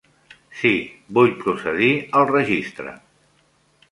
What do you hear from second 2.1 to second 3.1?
al registre!